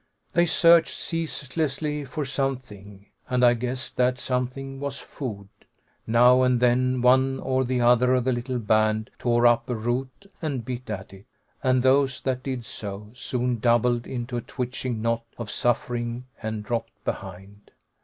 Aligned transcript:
They 0.33 0.47
searched 0.47 0.99
ceaselessly 0.99 2.05
for 2.05 2.25
something, 2.25 3.05
and 3.29 3.45
I 3.45 3.53
guessed 3.53 3.97
that 3.97 4.17
something 4.17 4.79
was 4.79 4.97
food. 4.97 5.47
Now 6.07 6.41
and 6.41 6.59
then 6.59 7.03
one 7.03 7.39
or 7.39 7.63
the 7.63 7.81
other 7.81 8.15
of 8.15 8.23
the 8.23 8.31
little 8.31 8.57
band 8.57 9.11
tore 9.19 9.45
up 9.45 9.69
a 9.69 9.75
root 9.75 10.25
and 10.41 10.65
bit 10.65 10.89
at 10.89 11.13
it, 11.13 11.27
and 11.61 11.83
those 11.83 12.19
that 12.21 12.41
did 12.41 12.65
so 12.65 13.11
soon 13.13 13.59
doubled 13.59 14.07
into 14.07 14.37
a 14.37 14.41
twitching 14.41 15.03
knot 15.03 15.21
of 15.37 15.51
suffering 15.51 16.25
and 16.41 16.63
dropped 16.63 17.03
behind. 17.05 17.69